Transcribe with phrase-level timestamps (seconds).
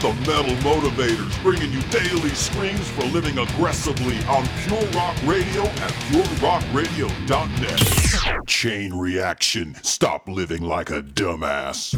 [0.00, 5.62] got the Metal Motivators bringing you daily screams for living aggressively on Pure Rock Radio
[5.62, 8.46] at purerockradio.net.
[8.46, 9.74] Chain reaction.
[9.82, 11.94] Stop living like a dumbass.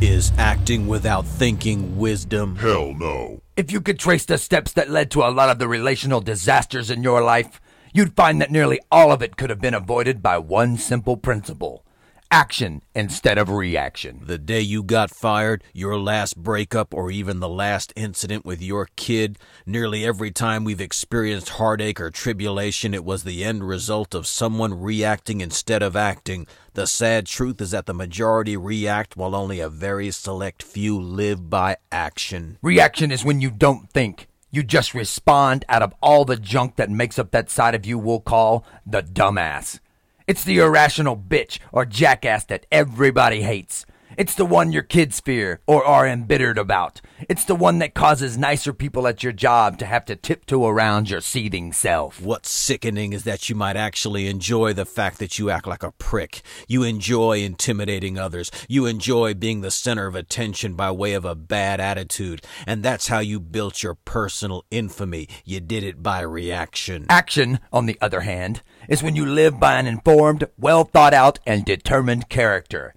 [0.00, 2.56] Is acting without thinking wisdom?
[2.56, 3.42] Hell no.
[3.56, 6.90] If you could trace the steps that led to a lot of the relational disasters
[6.90, 7.60] in your life,
[7.92, 11.84] you'd find that nearly all of it could have been avoided by one simple principle
[12.30, 14.20] action instead of reaction.
[14.24, 18.88] The day you got fired, your last breakup, or even the last incident with your
[18.96, 24.26] kid, nearly every time we've experienced heartache or tribulation, it was the end result of
[24.26, 26.46] someone reacting instead of acting.
[26.74, 31.50] The sad truth is that the majority react while only a very select few live
[31.50, 32.58] by action.
[32.62, 34.28] Reaction is when you don't think.
[34.52, 37.98] You just respond out of all the junk that makes up that side of you
[37.98, 39.78] we'll call the dumbass.
[40.26, 43.86] It's the irrational bitch or jackass that everybody hates.
[44.20, 47.00] It's the one your kids fear or are embittered about.
[47.26, 51.08] It's the one that causes nicer people at your job to have to tiptoe around
[51.08, 52.20] your seething self.
[52.20, 55.92] What's sickening is that you might actually enjoy the fact that you act like a
[55.92, 56.42] prick.
[56.68, 58.50] You enjoy intimidating others.
[58.68, 62.42] You enjoy being the center of attention by way of a bad attitude.
[62.66, 65.28] And that's how you built your personal infamy.
[65.46, 67.06] You did it by reaction.
[67.08, 71.38] Action, on the other hand, is when you live by an informed, well thought out,
[71.46, 72.92] and determined character.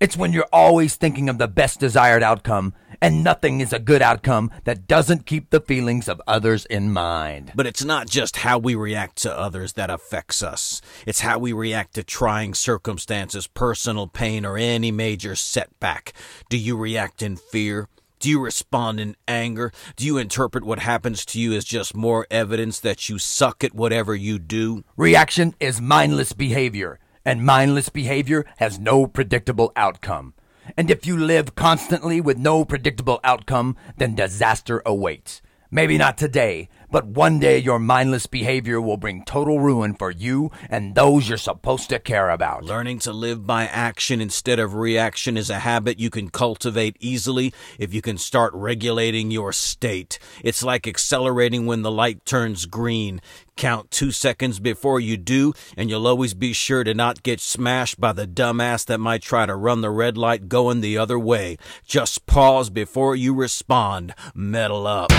[0.00, 4.00] It's when you're always thinking of the best desired outcome, and nothing is a good
[4.00, 7.52] outcome that doesn't keep the feelings of others in mind.
[7.54, 10.80] But it's not just how we react to others that affects us.
[11.06, 16.14] It's how we react to trying circumstances, personal pain, or any major setback.
[16.48, 17.86] Do you react in fear?
[18.20, 19.70] Do you respond in anger?
[19.96, 23.74] Do you interpret what happens to you as just more evidence that you suck at
[23.74, 24.82] whatever you do?
[24.96, 30.34] Reaction is mindless behavior, and mindless behavior has no predictable outcome.
[30.76, 35.42] And if you live constantly with no predictable outcome, then disaster awaits.
[35.70, 40.50] Maybe not today, but one day your mindless behavior will bring total ruin for you
[40.68, 42.64] and those you're supposed to care about.
[42.64, 47.52] Learning to live by action instead of reaction is a habit you can cultivate easily
[47.78, 50.18] if you can start regulating your state.
[50.42, 53.20] It's like accelerating when the light turns green.
[53.56, 58.00] Count two seconds before you do, and you'll always be sure to not get smashed
[58.00, 61.58] by the dumbass that might try to run the red light going the other way.
[61.84, 64.14] Just pause before you respond.
[64.34, 65.12] Metal up.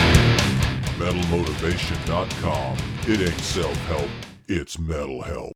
[1.00, 2.78] MetalMotivation.com.
[3.08, 4.10] It ain't self help,
[4.48, 5.50] it's metal help.